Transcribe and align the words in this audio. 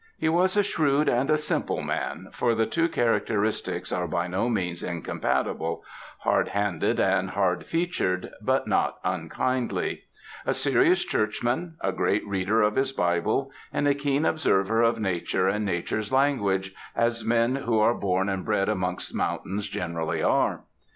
He 0.17 0.29
was 0.29 0.57
a 0.57 0.63
shrewd 0.63 1.07
and 1.07 1.29
a 1.29 1.37
simple 1.37 1.83
man 1.83 2.29
for 2.31 2.55
the 2.55 2.65
two 2.65 2.89
characteristics 2.89 3.91
are 3.91 4.07
by 4.07 4.25
no 4.25 4.49
means 4.49 4.81
incompatible 4.81 5.83
hardhanded 6.25 6.99
and 6.99 7.29
hardfeatured, 7.29 8.31
but 8.41 8.67
not 8.67 8.97
unkindly; 9.03 10.05
a 10.43 10.55
serious 10.55 11.05
churchman, 11.05 11.75
a 11.81 11.91
great 11.91 12.25
reader 12.25 12.63
of 12.63 12.77
his 12.77 12.91
Bible, 12.91 13.51
and 13.71 13.87
a 13.87 13.93
keen 13.93 14.25
observer 14.25 14.81
of 14.81 14.97
Nature 14.99 15.47
and 15.47 15.65
Nature's 15.65 16.11
language, 16.11 16.73
as 16.95 17.23
men 17.23 17.53
who 17.57 17.77
are 17.77 17.93
born 17.93 18.27
and 18.27 18.43
bred 18.43 18.69
amongst 18.69 19.13
mountains 19.13 19.69
generally 19.69 20.23
are. 20.23 20.61